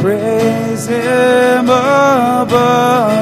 [0.02, 3.15] Praise Him above.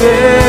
[0.00, 0.39] Yeah.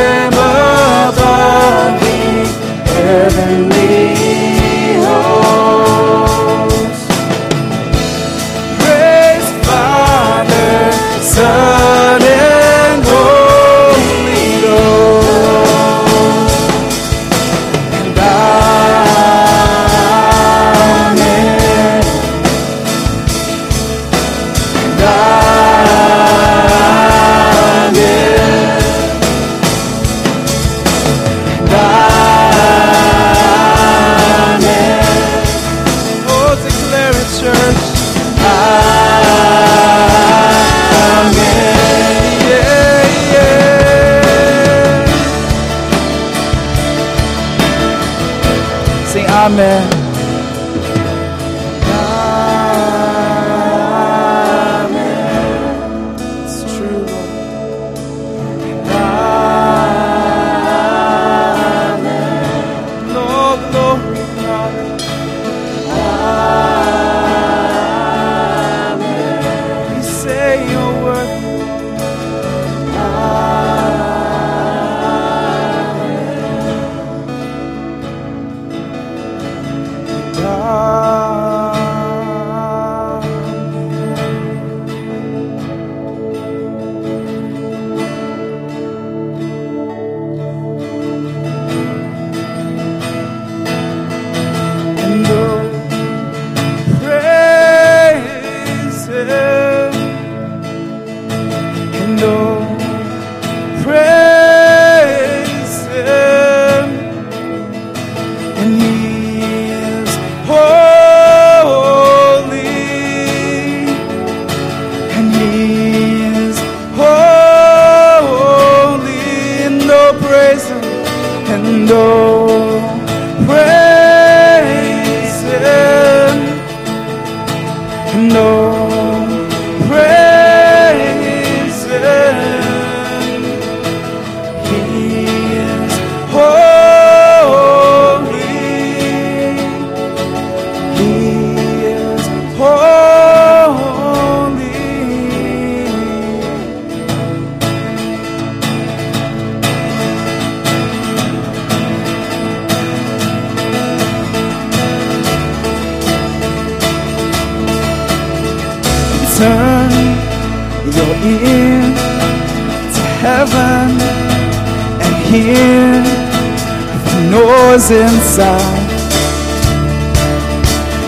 [167.52, 168.90] The inside.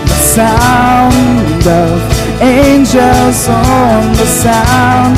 [0.07, 5.17] The sound of angels song, the sound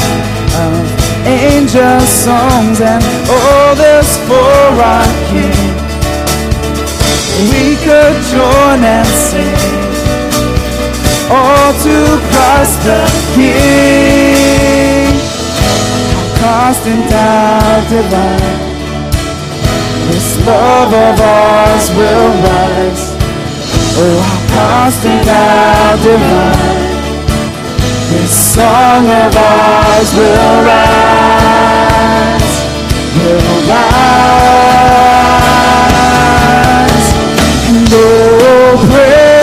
[0.66, 0.75] of
[1.25, 5.74] angel songs, and all this for our King.
[7.51, 9.56] We could join and sing
[11.31, 11.98] all to
[12.30, 13.01] Christ the
[13.36, 15.16] King.
[16.12, 18.64] How constant our divine,
[20.07, 23.15] this love of ours will rise.
[23.97, 26.95] Oh, how constant our divine,
[28.11, 32.55] this song of ours will rise,
[33.17, 33.95] will rise.
[37.69, 39.34] And oh, praise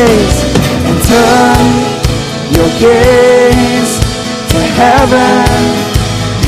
[0.00, 0.40] gaze
[0.88, 1.66] and turn
[2.56, 3.92] your gaze
[4.48, 5.44] to heaven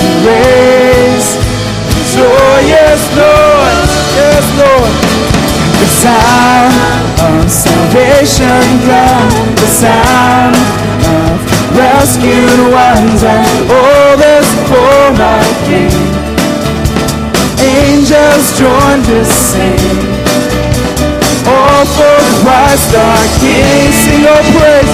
[0.00, 1.28] and raise
[2.14, 2.56] joy.
[2.76, 3.76] Yes, Lord.
[4.20, 4.92] Yes, Lord.
[5.80, 6.74] The sound
[7.28, 9.32] of salvation come.
[9.60, 10.56] The sound
[11.16, 11.36] of
[11.76, 16.00] rescued ones and all this for my King.
[17.60, 20.21] Angels join to sing.
[21.82, 23.90] For Christ our King.
[23.90, 24.92] Sing oh praise.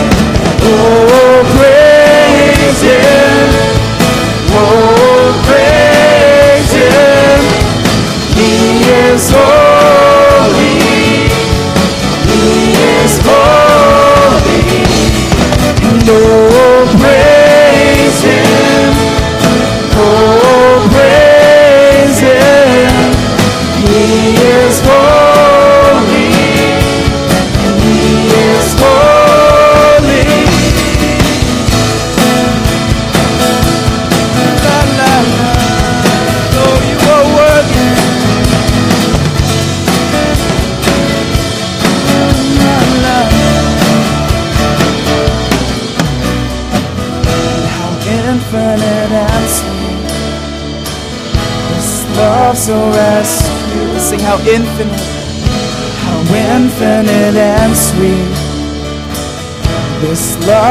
[0.65, 3.49] Oh praise Him.
[4.53, 4.98] Oh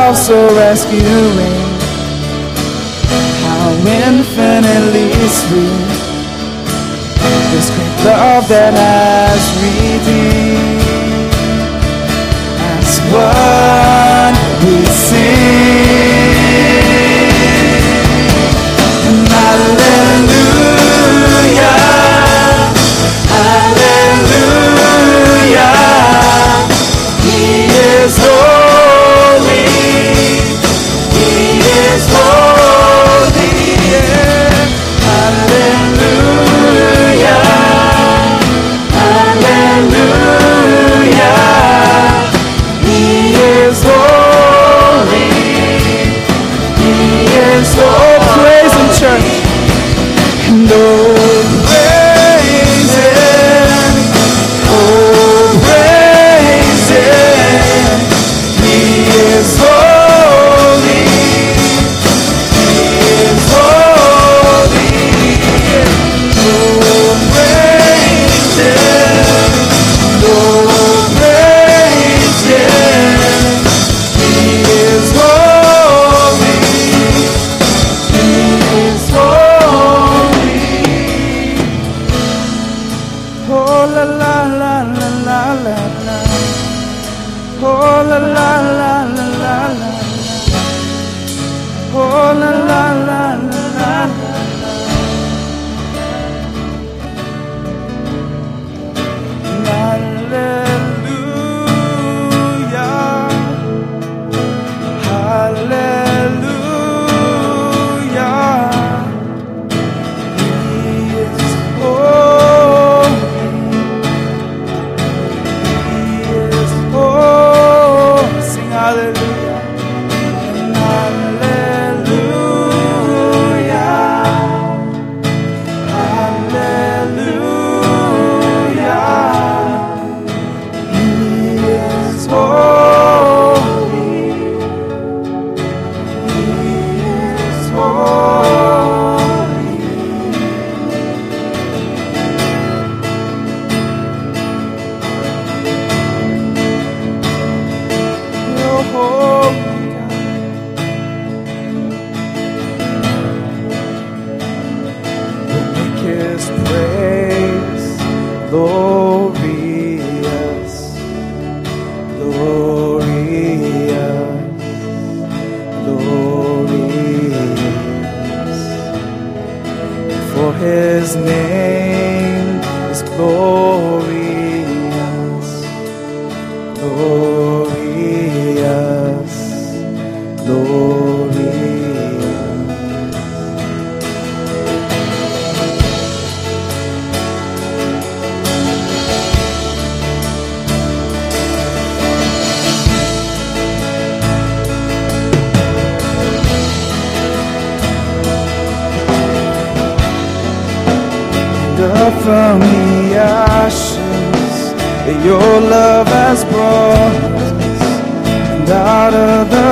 [0.07, 1.56] love so rescuing.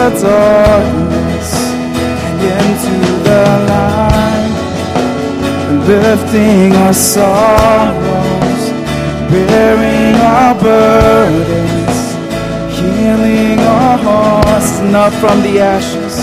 [0.05, 1.50] The darkness
[2.25, 2.97] and into
[3.27, 4.53] the light,
[5.88, 8.62] lifting our sorrows,
[9.31, 11.97] bearing our burdens,
[12.77, 16.15] healing our hearts, up from the ashes.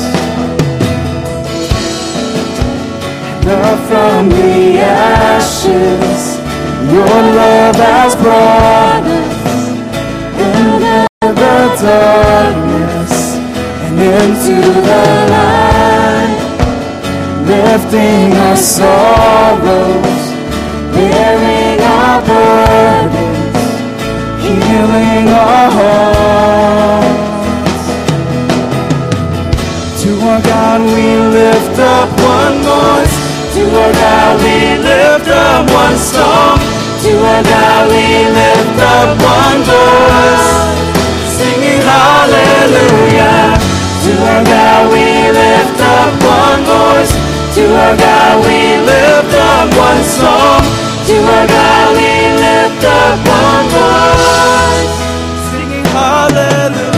[3.44, 6.22] up from the ashes.
[6.92, 9.22] Your love has brought
[11.72, 12.11] us out
[14.02, 16.34] into the light,
[17.46, 20.22] lifting our sorrows,
[20.90, 23.62] bearing our burdens,
[24.42, 27.12] healing our hearts.
[30.02, 33.16] To our God we lift up one voice.
[33.54, 36.58] To our God we lift up one song.
[37.02, 40.48] To our God we lift up one voice.
[41.38, 43.71] Singing hallelujah.
[44.02, 47.12] To our God we lift up one voice.
[47.54, 48.58] To our God we
[48.90, 50.62] lift up one song.
[51.06, 52.10] To our God we
[52.44, 54.92] lift up one voice.
[55.50, 56.90] Singing hallelujah.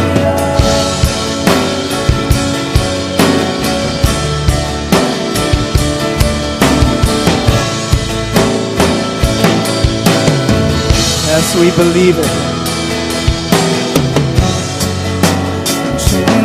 [11.29, 12.44] Yes, we believe it.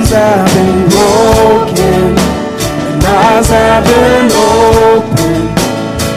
[0.10, 5.54] Chains have been broken, and eyes have been opened.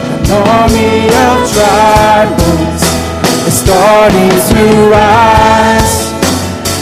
[0.09, 1.45] An army of
[2.33, 2.81] bones
[3.45, 6.09] is starting to rise,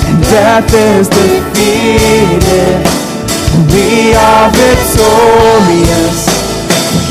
[0.07, 2.79] and death is defeated.
[3.75, 6.19] We are victorious.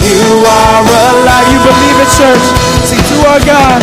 [0.01, 1.45] You are alive.
[1.53, 2.47] You believe it, church.
[2.89, 3.83] Sing to our God.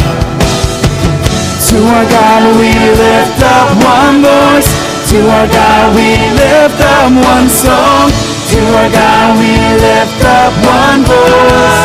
[1.70, 4.76] To our God we lift up one voice.
[5.08, 8.12] To our God we lift up one song.
[8.52, 11.80] To our God we lift up one voice.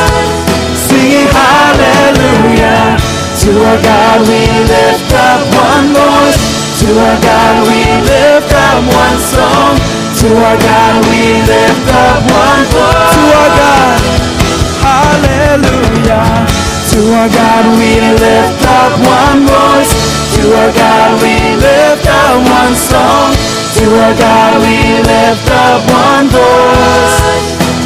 [0.74, 2.98] Singing hallelujah.
[3.46, 6.82] To our God we lift up one voice.
[6.82, 9.78] To our God we lift up one song.
[10.18, 13.14] To our God we lift up one voice.
[13.14, 13.98] To our God.
[14.82, 16.26] Hallelujah.
[16.90, 19.71] To our God we lift up one voice.
[20.42, 23.30] To our God we lift up one song.
[23.78, 27.22] To our God we lift up one voice.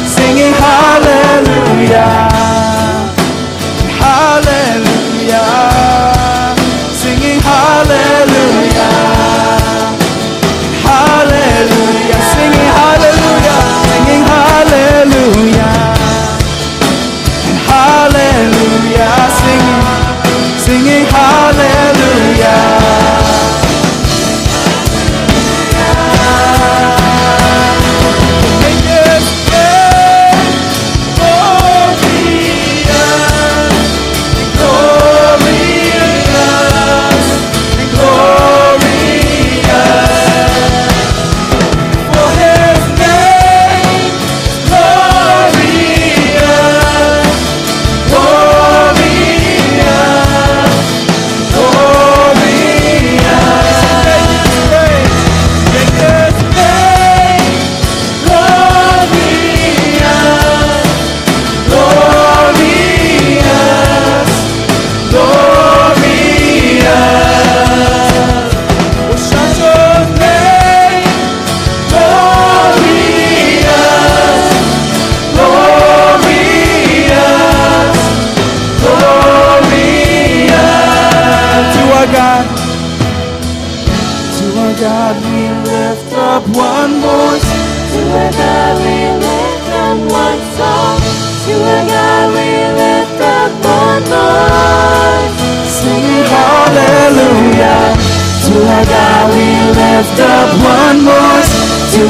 [0.09, 2.56] Singing hallelujah.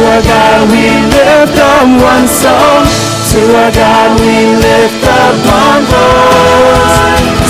[0.04, 2.86] our God we lift up one song.
[3.34, 6.98] To our God we lift up one voice.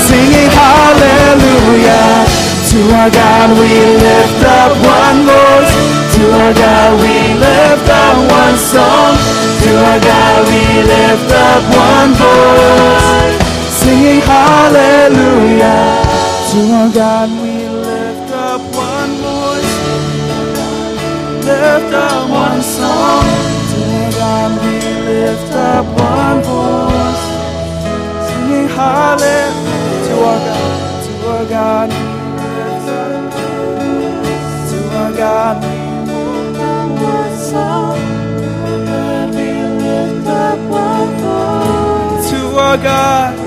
[0.07, 2.23] Singing hallelujah.
[2.71, 5.73] To our God we lift up one voice.
[6.15, 9.13] To our God we lift up one song.
[9.63, 13.07] To our God we lift up one voice.
[13.81, 16.01] Singing hallelujah.
[16.51, 17.56] To our God we
[21.77, 23.24] Lift up one song.
[23.69, 23.81] To
[24.17, 27.24] God we lift up one voice.
[28.27, 30.07] Singing hallelujah.
[30.07, 30.69] To our God,
[31.05, 31.89] to our God.
[34.69, 35.75] To our God we
[36.10, 37.98] lift up one song.
[39.36, 42.29] We lift up one voice.
[42.31, 43.38] To our God.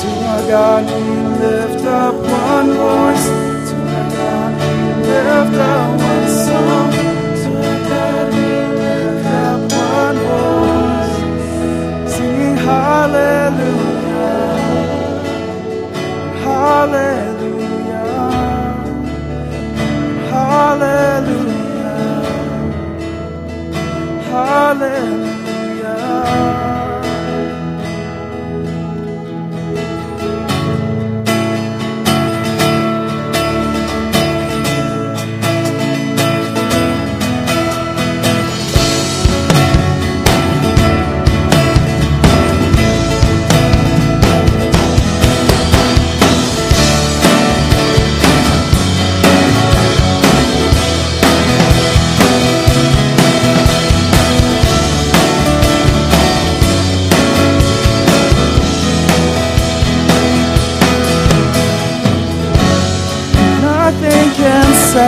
[0.00, 1.02] To our God we
[1.44, 3.47] lift up one voice.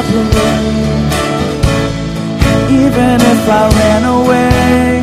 [0.00, 1.10] Separate.
[2.70, 5.02] Even if I ran away,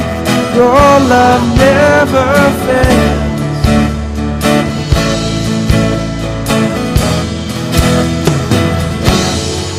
[0.55, 2.27] your love never
[2.65, 3.25] fails.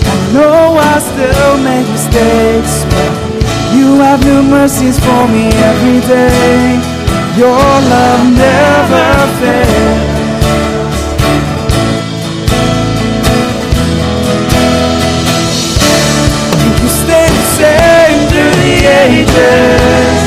[0.06, 3.12] I know I still make mistakes, but
[3.74, 6.80] you have new mercies for me every day.
[7.36, 9.08] Your love never
[9.40, 10.17] fails.
[18.84, 20.20] Ages.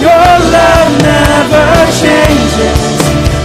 [0.00, 1.66] Your love never
[2.02, 2.80] changes.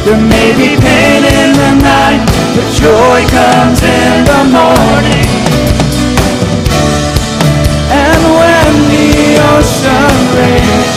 [0.05, 5.31] There may be pain in the night, but joy comes in the morning.
[7.91, 9.09] And when the
[9.53, 10.91] ocean rages,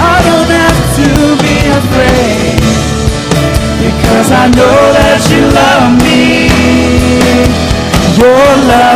[0.00, 1.08] I don't have to
[1.44, 2.60] be afraid.
[3.84, 6.48] Because I know that you love me.
[8.16, 8.95] Your love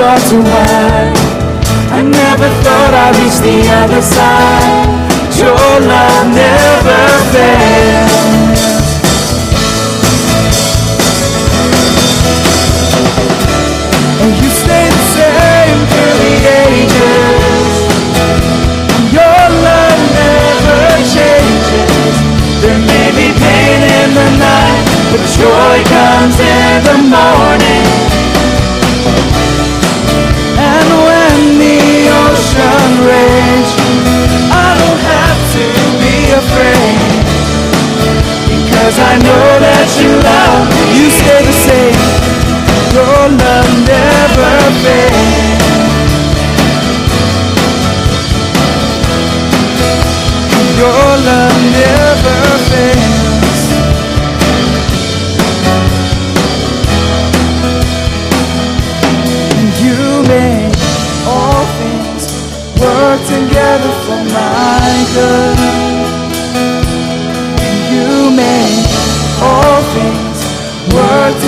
[0.00, 1.12] far too wide.
[1.92, 4.88] I never thought I'd reach the other side.
[5.36, 7.00] Your love never
[7.32, 7.89] fails.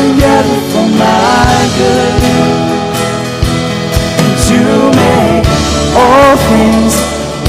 [0.03, 2.15] Together for my good.
[4.51, 4.67] You
[5.03, 5.47] make
[6.03, 6.95] all things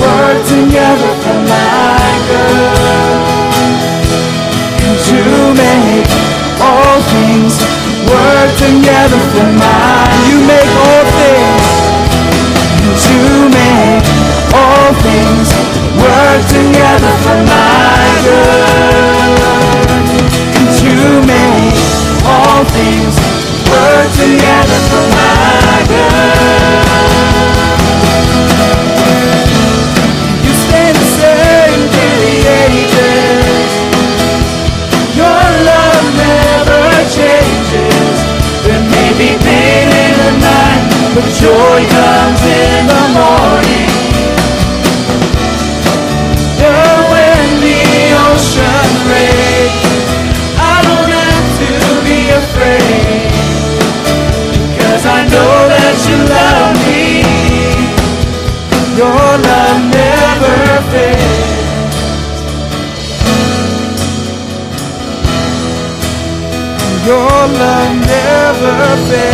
[0.02, 3.22] work together for my good.
[5.10, 5.30] You
[5.64, 6.12] make
[6.70, 7.56] all things
[8.12, 9.83] work together for my.
[41.22, 43.94] Joy comes in the morning.
[47.14, 47.82] When the
[48.26, 48.90] ocean
[50.58, 51.72] I don't have to
[52.08, 53.30] be afraid.
[54.80, 57.22] Cause I know that you love me.
[58.98, 59.14] Your
[59.50, 60.24] love never.
[67.06, 69.33] Your love never fails.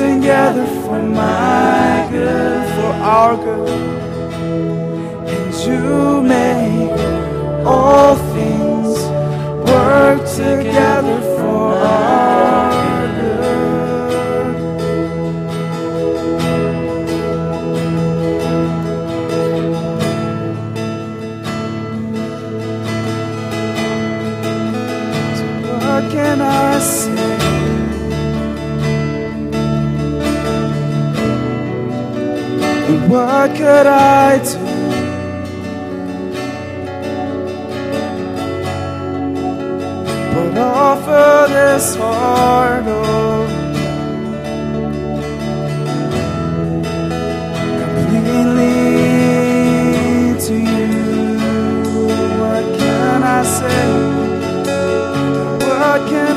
[0.00, 3.68] Together for my good, for our good.
[5.28, 6.98] And you make
[7.66, 8.98] all things
[9.68, 12.70] work together for our
[13.18, 13.50] good.
[25.36, 25.44] So
[25.76, 27.19] what can I say?
[33.10, 34.58] What could I do?
[40.34, 43.48] But offer this heart of
[47.80, 48.78] completely
[50.46, 50.92] to you.
[52.40, 53.82] What can I say?
[55.66, 56.29] What can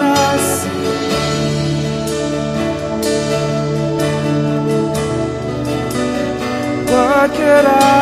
[7.53, 7.92] What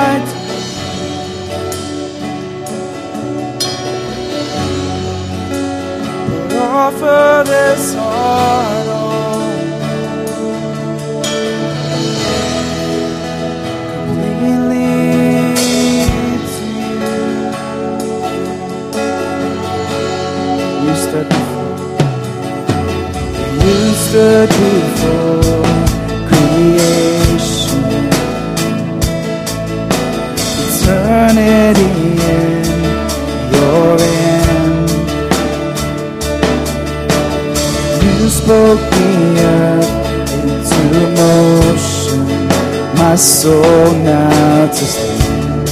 [43.12, 45.68] my soul now to stand.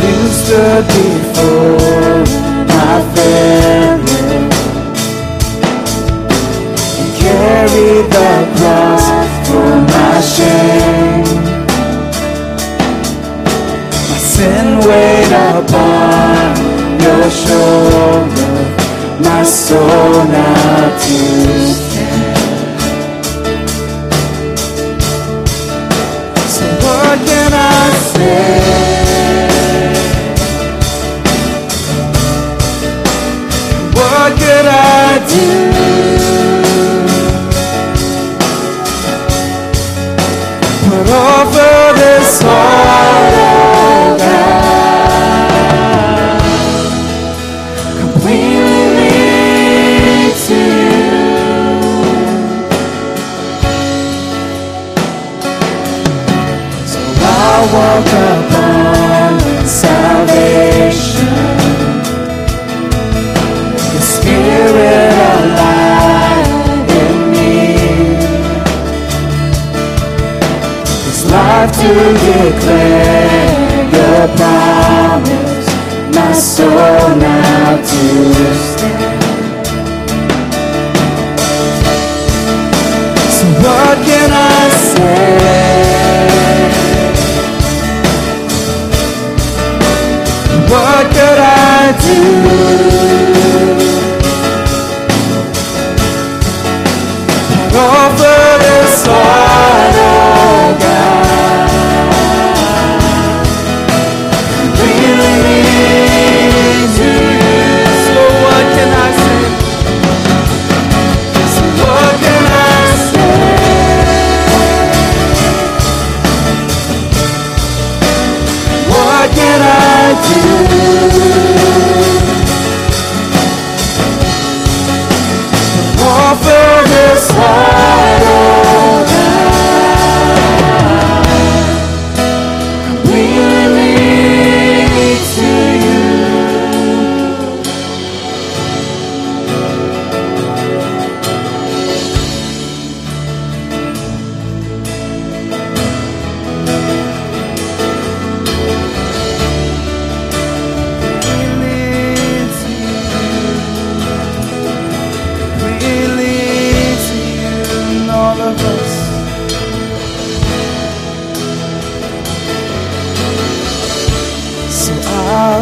[0.00, 2.24] You stood before
[2.72, 4.32] my family.
[6.96, 9.06] You carried the cross
[9.46, 11.44] for my shame.
[14.08, 16.56] My sin weighed upon
[17.04, 18.52] your shoulder.
[19.22, 20.61] My soul now
[40.92, 43.31] But offer this heart,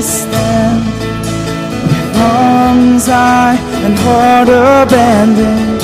[0.02, 0.84] stand
[1.84, 5.82] with arms high and heart abandoned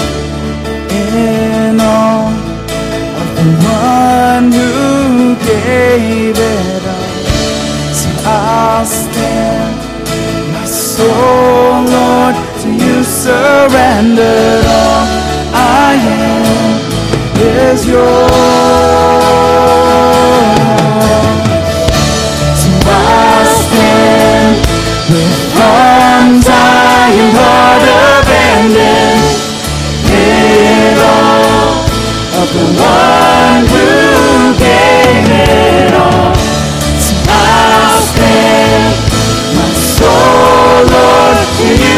[0.91, 2.33] in all
[3.21, 7.11] of the one who gave it up.
[7.93, 9.77] So I'll stand,
[10.53, 15.07] my soul, Lord, to you surrendered all
[15.53, 16.57] I am
[17.39, 18.56] is yours.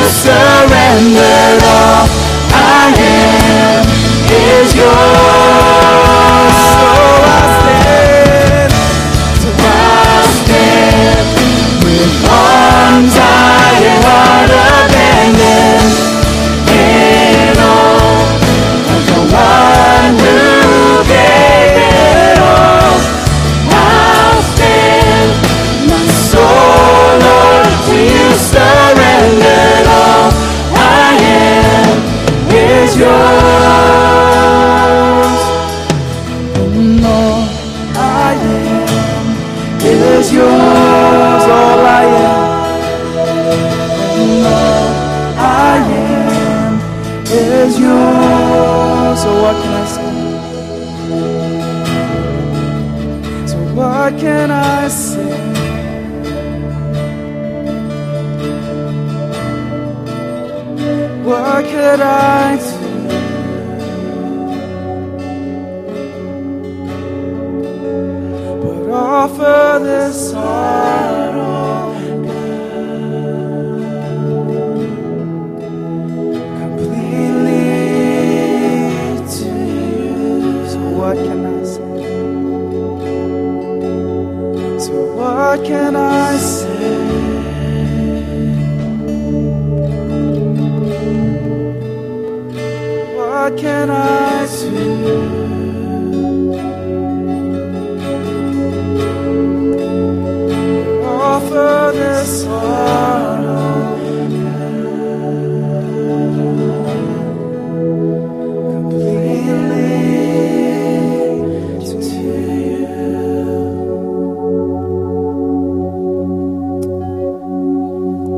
[0.08, 2.08] surrendered all
[2.52, 3.84] I am
[4.30, 5.37] is yours.
[62.18, 62.66] light.
[68.62, 70.27] But offer this